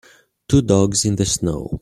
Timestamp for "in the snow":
1.05-1.79